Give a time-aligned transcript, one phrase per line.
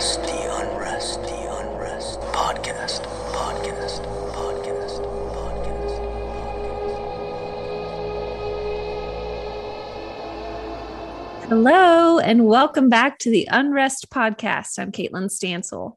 [0.00, 2.20] unrest, the unrest, the unrest.
[2.20, 3.02] Podcast,
[3.34, 4.00] podcast,
[4.32, 5.04] podcast,
[5.36, 6.00] podcast.
[11.48, 14.78] Hello, and welcome back to the Unrest Podcast.
[14.78, 15.96] I'm Caitlin Stansel.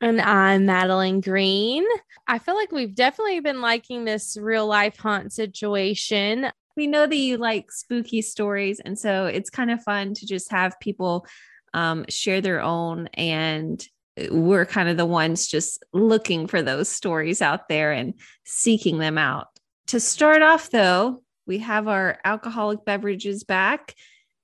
[0.00, 1.84] And I'm Madeline Green.
[2.26, 6.50] I feel like we've definitely been liking this real life haunt situation.
[6.78, 10.50] We know that you like spooky stories, and so it's kind of fun to just
[10.50, 11.26] have people
[11.74, 13.08] um, share their own.
[13.14, 13.86] And
[14.30, 18.14] we're kind of the ones just looking for those stories out there and
[18.44, 19.48] seeking them out.
[19.88, 23.94] To start off, though, we have our alcoholic beverages back.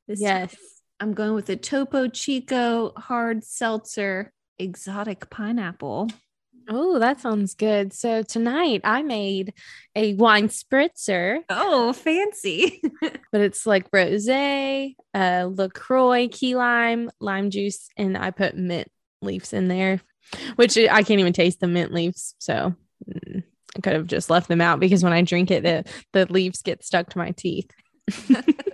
[0.06, 0.54] This Yes.
[0.98, 6.10] I'm going with a Topo Chico hard seltzer exotic pineapple.
[6.68, 7.92] Oh, that sounds good.
[7.92, 9.54] So tonight I made
[9.96, 12.80] a wine spritzer, Oh, fancy.
[13.00, 18.88] but it's like rose, uh, LaCroix, key lime, lime juice, and I put mint
[19.22, 20.00] leaves in there,
[20.56, 22.34] which I can't even taste the mint leaves.
[22.38, 22.74] So
[23.08, 23.42] mm,
[23.76, 26.62] I could have just left them out because when I drink it, the, the leaves
[26.62, 27.70] get stuck to my teeth.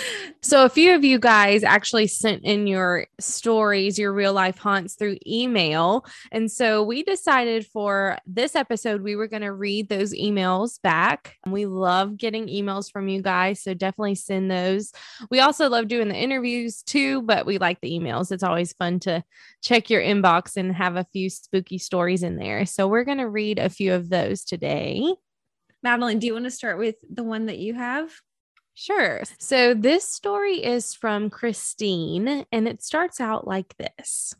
[0.42, 4.94] So, a few of you guys actually sent in your stories, your real life haunts
[4.94, 6.04] through email.
[6.30, 11.34] And so, we decided for this episode, we were going to read those emails back.
[11.46, 13.60] We love getting emails from you guys.
[13.62, 14.92] So, definitely send those.
[15.30, 18.30] We also love doing the interviews too, but we like the emails.
[18.30, 19.24] It's always fun to
[19.62, 22.66] check your inbox and have a few spooky stories in there.
[22.66, 25.02] So, we're going to read a few of those today.
[25.82, 28.12] Madeline, do you want to start with the one that you have?
[28.78, 29.22] Sure.
[29.38, 34.34] So this story is from Christine, and it starts out like this.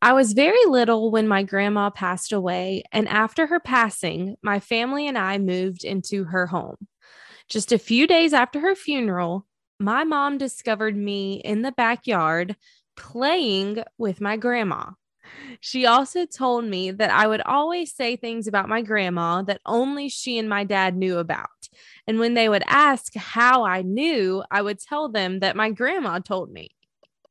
[0.00, 5.06] I was very little when my grandma passed away, and after her passing, my family
[5.06, 6.88] and I moved into her home.
[7.50, 9.46] Just a few days after her funeral,
[9.78, 12.56] my mom discovered me in the backyard
[12.96, 14.92] playing with my grandma.
[15.60, 20.08] She also told me that I would always say things about my grandma that only
[20.08, 21.48] she and my dad knew about.
[22.06, 26.18] And when they would ask how I knew, I would tell them that my grandma
[26.18, 26.70] told me.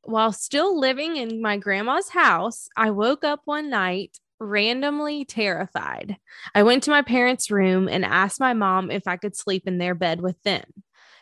[0.02, 6.16] While still living in my grandma's house, I woke up one night randomly terrified.
[6.54, 9.78] I went to my parents' room and asked my mom if I could sleep in
[9.78, 10.64] their bed with them.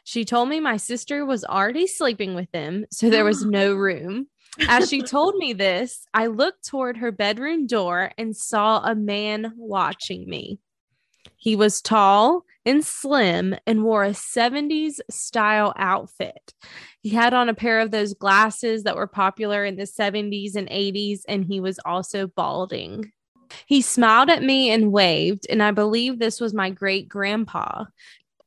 [0.05, 4.29] She told me my sister was already sleeping with them, so there was no room.
[4.69, 9.53] As she told me this, I looked toward her bedroom door and saw a man
[9.57, 10.59] watching me.
[11.37, 16.55] He was tall and slim and wore a 70s style outfit.
[17.01, 20.69] He had on a pair of those glasses that were popular in the 70s and
[20.69, 23.13] 80s, and he was also balding.
[23.67, 27.85] He smiled at me and waved, and I believe this was my great grandpa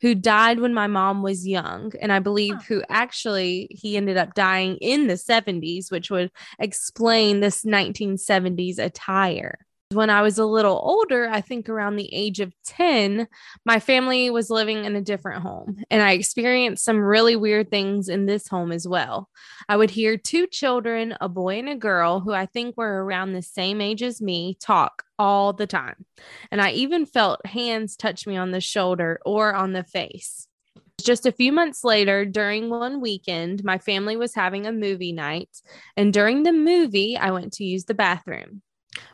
[0.02, 2.62] who died when my mom was young and i believe Huh.
[2.68, 9.60] who actually he ended up dying in the 70s which would explain this 1970s attire
[9.92, 13.28] when i was a little older i think around the age of 10
[13.66, 18.10] my family was living in a different home and i experienced some really weird things
[18.10, 19.30] in this home as well
[19.70, 23.34] i would hear two children a boy and a girl who i think were around
[23.34, 26.06] the same age as me talk all the time
[26.52, 30.48] and I even felt hands touch me on the shoulder or on the face.
[31.02, 35.62] Just a few months later, during one weekend, my family was having a movie night.
[35.96, 38.62] And during the movie, I went to use the bathroom.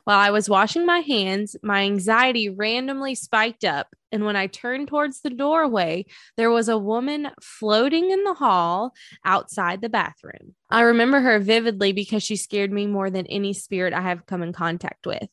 [0.03, 3.87] While I was washing my hands, my anxiety randomly spiked up.
[4.11, 6.05] And when I turned towards the doorway,
[6.37, 8.93] there was a woman floating in the hall
[9.25, 10.55] outside the bathroom.
[10.69, 14.43] I remember her vividly because she scared me more than any spirit I have come
[14.43, 15.29] in contact with.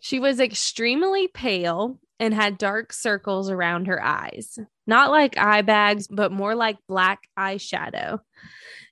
[0.00, 6.06] She was extremely pale and had dark circles around her eyes, not like eye bags,
[6.08, 8.20] but more like black eyeshadow.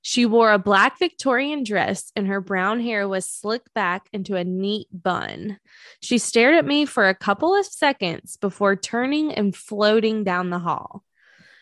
[0.06, 4.44] She wore a black Victorian dress and her brown hair was slicked back into a
[4.44, 5.58] neat bun.
[6.02, 10.58] She stared at me for a couple of seconds before turning and floating down the
[10.58, 11.02] hall.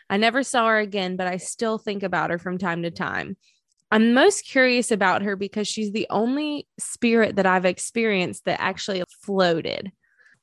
[0.09, 3.37] I never saw her again, but I still think about her from time to time.
[3.89, 9.03] I'm most curious about her because she's the only spirit that I've experienced that actually
[9.21, 9.93] floated.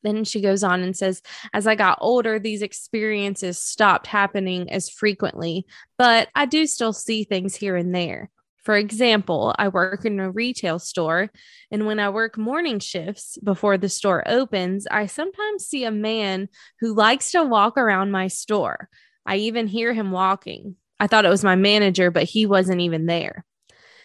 [0.03, 4.89] Then she goes on and says, As I got older, these experiences stopped happening as
[4.89, 5.67] frequently,
[5.99, 8.31] but I do still see things here and there.
[8.63, 11.31] For example, I work in a retail store,
[11.71, 16.49] and when I work morning shifts before the store opens, I sometimes see a man
[16.81, 18.89] who likes to walk around my store.
[19.25, 20.77] I even hear him walking.
[20.99, 23.45] I thought it was my manager, but he wasn't even there.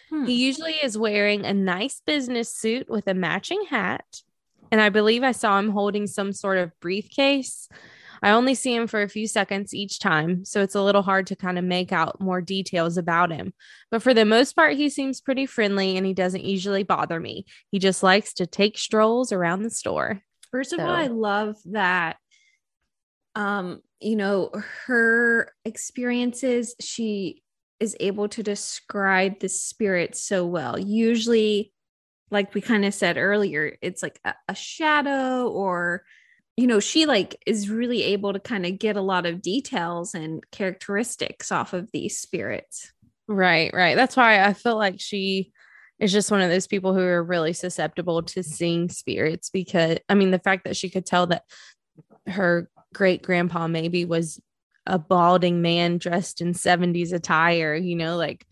[0.08, 0.24] Hmm.
[0.24, 4.22] He usually is wearing a nice business suit with a matching hat.
[4.70, 7.68] And I believe I saw him holding some sort of briefcase.
[8.22, 11.26] I only see him for a few seconds each time, so it's a little hard
[11.28, 13.52] to kind of make out more details about him.
[13.90, 17.44] But for the most part, he seems pretty friendly and he doesn't usually bother me.
[17.70, 20.22] He just likes to take strolls around the store.
[20.50, 22.16] First of So- all, I love that
[23.34, 24.50] um, you know,
[24.86, 27.42] her experiences, she
[27.78, 30.78] is able to describe the spirit so well.
[30.78, 31.70] Usually,
[32.30, 36.04] like we kind of said earlier, it's like a, a shadow or
[36.56, 40.14] you know, she like is really able to kind of get a lot of details
[40.14, 42.92] and characteristics off of these spirits.
[43.28, 43.94] Right, right.
[43.94, 45.52] That's why I feel like she
[45.98, 50.14] is just one of those people who are really susceptible to seeing spirits because I
[50.14, 51.42] mean the fact that she could tell that
[52.26, 54.40] her great grandpa maybe was
[54.86, 58.46] a balding man dressed in 70s attire, you know, like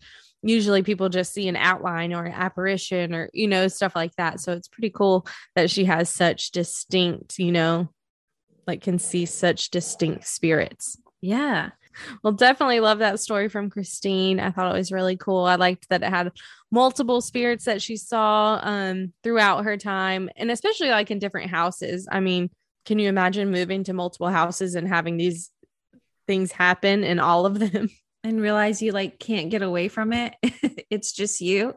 [0.45, 4.39] usually people just see an outline or an apparition or you know stuff like that.
[4.39, 7.89] So it's pretty cool that she has such distinct, you know,
[8.67, 10.97] like can see such distinct spirits.
[11.21, 11.71] Yeah.
[12.23, 14.39] Well, definitely love that story from Christine.
[14.39, 15.45] I thought it was really cool.
[15.45, 16.31] I liked that it had
[16.69, 22.07] multiple spirits that she saw um, throughout her time, and especially like in different houses.
[22.11, 22.49] I mean,
[22.85, 25.51] can you imagine moving to multiple houses and having these
[26.27, 27.89] things happen in all of them?
[28.25, 30.33] and realize you like can't get away from it.
[30.89, 31.75] it's just you.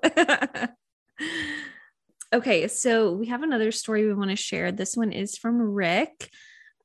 [2.32, 4.72] okay, so we have another story we want to share.
[4.72, 6.30] This one is from Rick.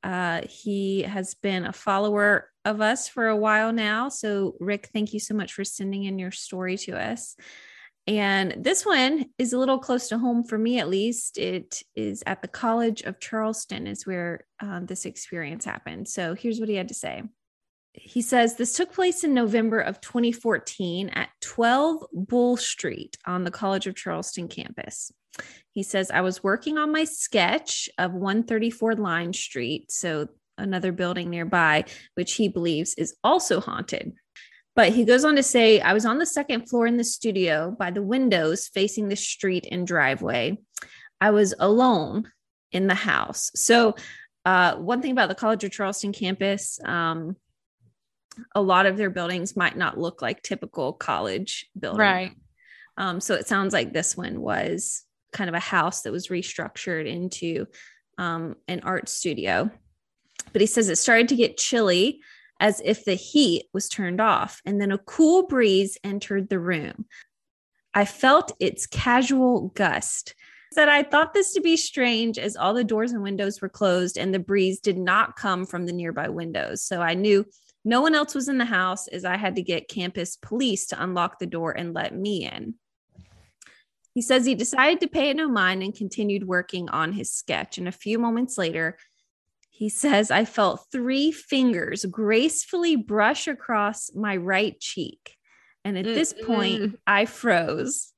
[0.02, 4.10] Uh, he has been a follower of us for a while now.
[4.10, 7.34] So, Rick, thank you so much for sending in your story to us.
[8.06, 11.38] And this one is a little close to home for me, at least.
[11.38, 16.06] It is at the College of Charleston, is where um, this experience happened.
[16.06, 17.22] So, here's what he had to say
[17.94, 23.50] he says this took place in November of 2014 at 12 Bull Street on the
[23.50, 25.12] College of Charleston campus.
[25.70, 31.30] He says, I was working on my sketch of 134 Line Street, so another building
[31.30, 34.12] nearby, which he believes is also haunted.
[34.76, 37.74] But he goes on to say, I was on the second floor in the studio
[37.78, 40.58] by the windows facing the street and driveway.
[41.20, 42.30] I was alone
[42.72, 43.52] in the house.
[43.54, 43.94] So,
[44.44, 47.36] uh, one thing about the College of Charleston campus, um,
[48.54, 51.98] a lot of their buildings might not look like typical college buildings.
[52.96, 57.06] Um, so it sounds like this one was kind of a house that was restructured
[57.06, 57.66] into
[58.18, 59.70] um, an art studio.
[60.52, 62.20] But he says it started to get chilly
[62.60, 67.06] as if the heat was turned off, and then a cool breeze entered the room.
[67.92, 70.34] I felt its casual gust.
[70.70, 73.68] He Said I thought this to be strange as all the doors and windows were
[73.68, 76.82] closed and the breeze did not come from the nearby windows.
[76.82, 77.44] So I knew
[77.84, 81.02] no one else was in the house as I had to get campus police to
[81.02, 82.74] unlock the door and let me in.
[84.14, 87.78] He says he decided to pay it no mind and continued working on his sketch.
[87.78, 88.96] And a few moments later,
[89.70, 95.36] he says, I felt three fingers gracefully brush across my right cheek.
[95.84, 98.12] And at this point, I froze.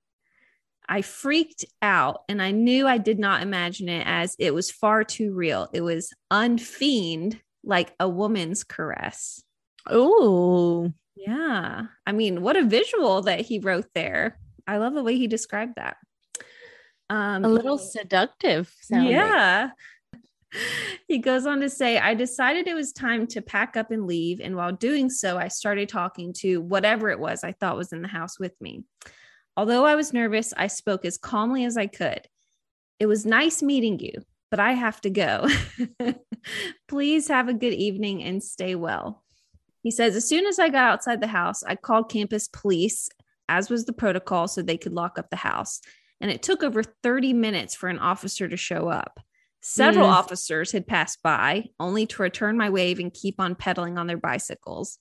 [0.88, 5.02] I freaked out and I knew I did not imagine it as it was far
[5.02, 5.68] too real.
[5.72, 9.42] It was unfiend like a woman's caress.
[9.88, 11.82] Oh, Yeah.
[12.06, 14.38] I mean, what a visual that he wrote there.
[14.66, 15.96] I love the way he described that.
[17.08, 19.12] Um, a little seductive sounding.
[19.12, 19.70] yeah.
[21.06, 24.40] He goes on to say, I decided it was time to pack up and leave.
[24.40, 28.00] And while doing so, I started talking to whatever it was I thought was in
[28.00, 28.84] the house with me.
[29.56, 32.22] Although I was nervous, I spoke as calmly as I could.
[32.98, 34.12] It was nice meeting you,
[34.50, 35.46] but I have to go.
[36.88, 39.24] Please have a good evening and stay well.
[39.86, 43.08] He says, As soon as I got outside the house, I called campus police,
[43.48, 45.80] as was the protocol, so they could lock up the house.
[46.20, 49.20] And it took over 30 minutes for an officer to show up.
[49.60, 50.12] Several Mm.
[50.12, 54.16] officers had passed by, only to return my wave and keep on pedaling on their
[54.16, 54.98] bicycles.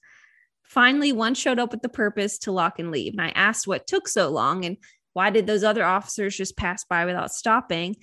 [0.61, 3.13] Finally, one showed up with the purpose to lock and leave.
[3.13, 4.77] And I asked what took so long and
[5.13, 7.95] why did those other officers just pass by without stopping?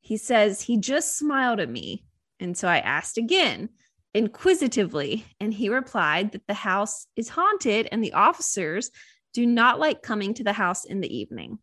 [0.00, 2.04] He says he just smiled at me.
[2.40, 3.68] And so I asked again,
[4.14, 8.90] inquisitively, and he replied that the house is haunted and the officers
[9.32, 11.58] do not like coming to the house in the evening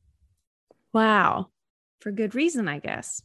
[0.93, 1.49] Wow.
[1.99, 3.21] for good reason, I guess.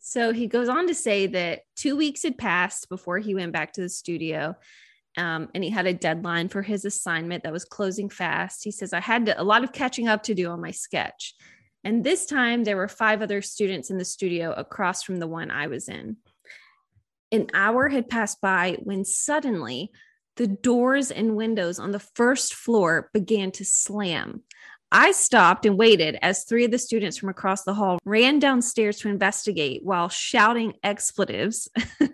[0.00, 3.72] So he goes on to say that two weeks had passed before he went back
[3.74, 4.56] to the studio.
[5.16, 8.64] Um, and he had a deadline for his assignment that was closing fast.
[8.64, 11.34] He says, I had to, a lot of catching up to do on my sketch.
[11.84, 15.50] And this time there were five other students in the studio across from the one
[15.50, 16.16] I was in.
[17.32, 19.90] An hour had passed by when suddenly
[20.36, 24.42] the doors and windows on the first floor began to slam.
[24.92, 28.98] I stopped and waited as three of the students from across the hall ran downstairs
[29.00, 31.68] to investigate while shouting expletives.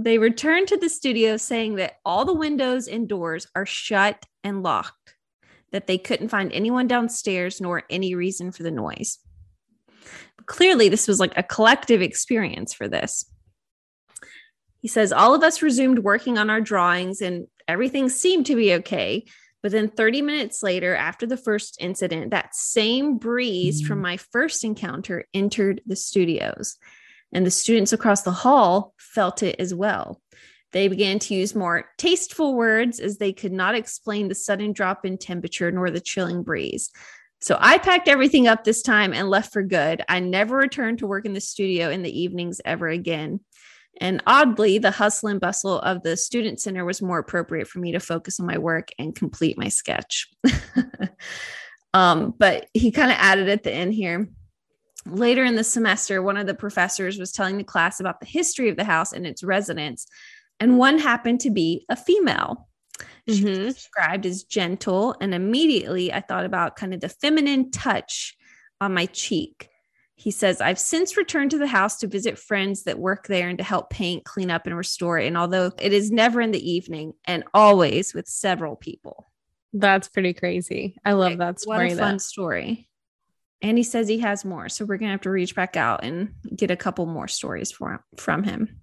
[0.00, 4.62] They returned to the studio saying that all the windows and doors are shut and
[4.62, 5.16] locked,
[5.72, 9.18] that they couldn't find anyone downstairs nor any reason for the noise.
[10.46, 13.24] Clearly, this was like a collective experience for this.
[14.80, 18.74] He says, All of us resumed working on our drawings and everything seemed to be
[18.74, 19.24] okay.
[19.62, 24.02] But then 30 minutes later, after the first incident, that same breeze from mm.
[24.02, 26.76] my first encounter entered the studios.
[27.32, 30.22] And the students across the hall felt it as well.
[30.72, 35.04] They began to use more tasteful words as they could not explain the sudden drop
[35.04, 36.90] in temperature nor the chilling breeze.
[37.40, 40.04] So I packed everything up this time and left for good.
[40.08, 43.40] I never returned to work in the studio in the evenings ever again.
[44.00, 47.92] And oddly, the hustle and bustle of the student center was more appropriate for me
[47.92, 50.28] to focus on my work and complete my sketch.
[51.94, 54.28] um, but he kind of added at the end here.
[55.06, 58.68] Later in the semester, one of the professors was telling the class about the history
[58.68, 60.06] of the house and its residents,
[60.60, 62.68] and one happened to be a female.
[63.28, 63.74] She was Mhm.
[63.74, 68.36] described as gentle, and immediately I thought about kind of the feminine touch
[68.80, 69.68] on my cheek.
[70.20, 73.56] He says, I've since returned to the house to visit friends that work there and
[73.58, 75.28] to help paint, clean up, and restore it.
[75.28, 79.30] And although it is never in the evening and always with several people.
[79.72, 80.96] That's pretty crazy.
[81.04, 81.92] I love Like, that What story.
[81.92, 82.00] a though.
[82.02, 82.88] fun story.
[83.62, 84.68] And he says he has more.
[84.68, 87.70] So we're going to have to reach back out and get a couple more stories
[87.70, 88.80] for, from him.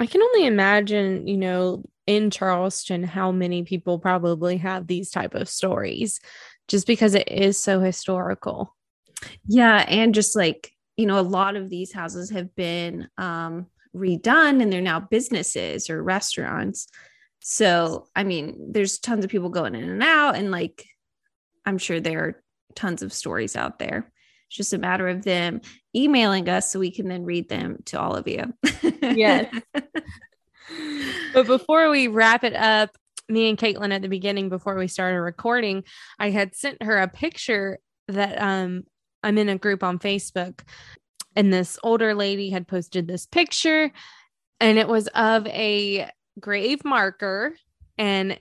[0.00, 5.34] I can only imagine, you know, in Charleston, how many people probably have these type
[5.34, 6.20] of stories
[6.68, 8.75] just because it is so historical.
[9.46, 9.84] Yeah.
[9.88, 14.72] And just like, you know, a lot of these houses have been um, redone and
[14.72, 16.88] they're now businesses or restaurants.
[17.40, 20.36] So, I mean, there's tons of people going in and out.
[20.36, 20.86] And like,
[21.64, 22.42] I'm sure there are
[22.74, 24.10] tons of stories out there.
[24.48, 25.60] It's just a matter of them
[25.94, 28.52] emailing us so we can then read them to all of you.
[29.02, 29.52] Yes.
[31.32, 32.96] But before we wrap it up,
[33.28, 35.84] me and Caitlin at the beginning, before we started recording,
[36.18, 38.84] I had sent her a picture that um
[39.26, 40.60] I'm in a group on Facebook,
[41.34, 43.90] and this older lady had posted this picture,
[44.60, 47.52] and it was of a grave marker,
[47.98, 48.38] and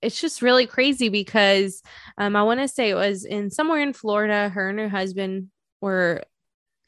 [0.00, 1.82] it's just really crazy because
[2.18, 4.48] um I want to say it was in somewhere in Florida.
[4.48, 5.48] Her and her husband
[5.80, 6.22] were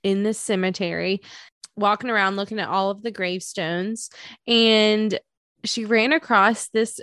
[0.04, 1.20] in the cemetery
[1.76, 4.10] walking around looking at all of the gravestones
[4.46, 5.18] and
[5.64, 7.00] she ran across this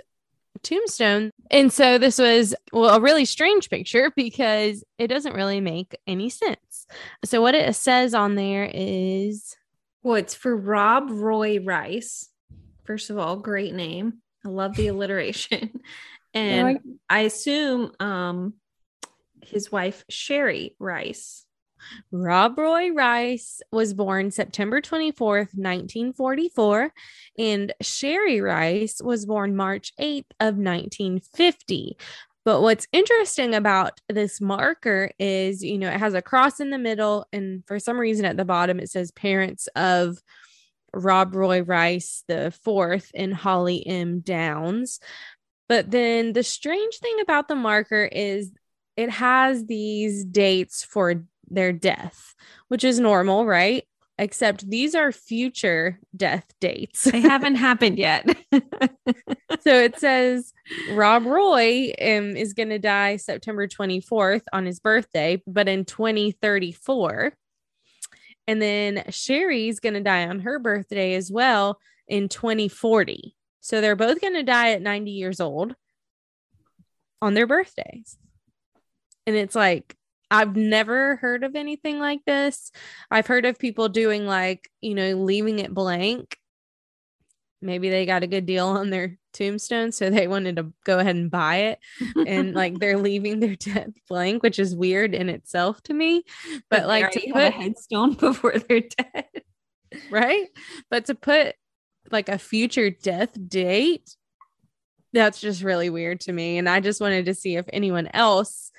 [0.62, 1.30] tombstone.
[1.50, 6.30] And so this was well a really strange picture because it doesn't really make any
[6.30, 6.86] sense.
[7.24, 9.56] So what it says on there is
[10.02, 12.28] Well, it's for Rob Roy Rice.
[12.84, 14.22] First of all, great name.
[14.44, 15.80] I love the alliteration.
[16.34, 16.78] And
[17.08, 18.52] I assume um
[19.42, 21.46] his wife Sherry Rice.
[22.10, 26.92] Rob Roy Rice was born September 24th, 1944,
[27.38, 31.96] and Sherry Rice was born March 8th of 1950.
[32.44, 36.78] But what's interesting about this marker is, you know, it has a cross in the
[36.78, 40.18] middle, and for some reason at the bottom it says parents of
[40.94, 44.20] Rob Roy Rice the fourth and Holly M.
[44.20, 45.00] Downs.
[45.68, 48.50] But then the strange thing about the marker is
[48.96, 52.34] it has these dates for their death,
[52.68, 53.84] which is normal, right?
[54.18, 57.04] Except these are future death dates.
[57.04, 58.26] They haven't happened yet.
[58.52, 60.52] so it says
[60.92, 67.32] Rob Roy um, is going to die September 24th on his birthday, but in 2034.
[68.48, 71.78] And then Sherry's going to die on her birthday as well
[72.08, 73.36] in 2040.
[73.60, 75.74] So they're both going to die at 90 years old
[77.20, 78.16] on their birthdays.
[79.26, 79.94] And it's like,
[80.30, 82.70] I've never heard of anything like this.
[83.10, 86.36] I've heard of people doing like, you know, leaving it blank.
[87.60, 91.16] Maybe they got a good deal on their tombstone, so they wanted to go ahead
[91.16, 91.78] and buy it.
[92.26, 96.24] And like they're leaving their death blank, which is weird in itself to me.
[96.70, 99.26] But, they like to put a headstone before they're dead.
[100.10, 100.46] right?
[100.90, 101.56] But to put
[102.12, 104.14] like a future death date,
[105.12, 106.58] that's just really weird to me.
[106.58, 108.70] And I just wanted to see if anyone else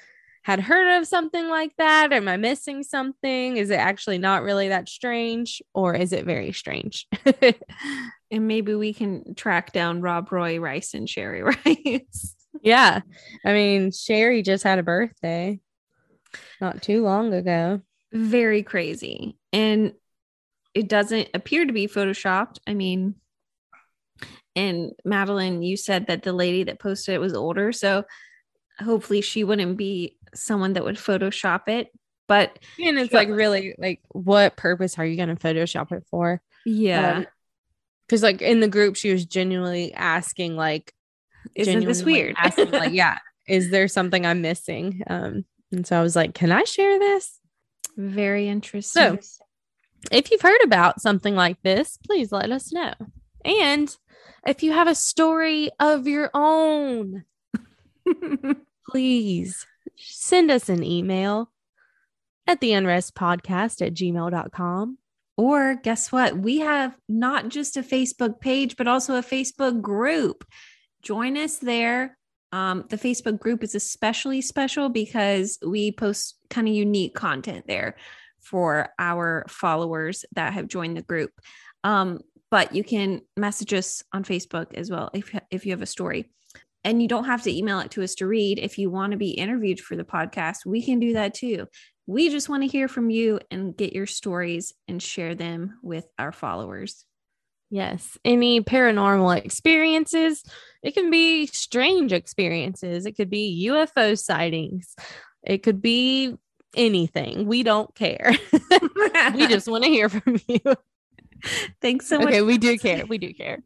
[0.43, 2.13] had heard of something like that.
[2.13, 3.57] Am I missing something?
[3.57, 7.07] Is it actually not really that strange or is it very strange?
[8.31, 12.35] And maybe we can track down Rob Roy Rice and Sherry Rice.
[12.61, 13.01] yeah.
[13.43, 15.59] I mean, Sherry just had a birthday
[16.61, 17.81] not too long ago.
[18.11, 19.37] Very crazy.
[19.51, 19.93] And
[20.75, 22.59] it doesn't appear to be photoshopped.
[22.67, 23.15] I mean,
[24.55, 27.71] and Madeline, you said that the lady that posted it was older.
[27.71, 28.03] So
[28.79, 31.87] hopefully she wouldn't be someone that would Photoshop it.
[32.27, 36.41] But And it's like really like what purpose are you going to Photoshop it for?
[36.65, 37.25] yeah, Um,
[38.07, 40.93] because like in the group she was genuinely asking like
[41.55, 42.35] Isn't this weird?
[42.37, 43.17] asking, like yeah
[43.47, 47.39] is there something i'm missing um and so i was like can i share this
[47.97, 49.21] Very interesting.
[49.21, 49.39] So,
[50.11, 52.93] if you've heard about something like this please let us know
[53.45, 53.95] and
[54.45, 57.23] if you have a story of your own
[58.89, 59.65] please
[59.99, 61.51] send us an email
[62.47, 64.97] at the unrest podcast at gmail.com
[65.37, 66.37] Or guess what?
[66.37, 70.45] We have not just a Facebook page, but also a Facebook group.
[71.01, 72.17] Join us there.
[72.51, 77.95] Um, the Facebook group is especially special because we post kind of unique content there
[78.39, 81.31] for our followers that have joined the group.
[81.83, 85.85] Um, but you can message us on Facebook as well if, if you have a
[85.85, 86.31] story.
[86.83, 88.59] And you don't have to email it to us to read.
[88.59, 91.67] If you want to be interviewed for the podcast, we can do that too.
[92.07, 96.07] We just want to hear from you and get your stories and share them with
[96.17, 97.05] our followers.
[97.69, 98.17] Yes.
[98.25, 100.43] Any paranormal experiences?
[100.81, 103.05] It can be strange experiences.
[103.05, 104.95] It could be UFO sightings.
[105.43, 106.35] It could be
[106.75, 107.45] anything.
[107.45, 108.33] We don't care.
[109.35, 110.59] we just want to hear from you.
[111.81, 112.27] thanks so much.
[112.27, 113.05] okay, we do care.
[113.05, 113.59] We do care.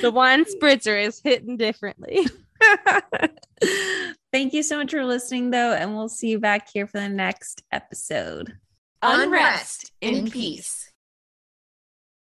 [0.00, 2.26] The wine spritzer is hitting differently.
[4.32, 7.08] Thank you so much for listening, though, and we'll see you back here for the
[7.08, 8.56] next episode.
[9.02, 10.92] Unrest in peace.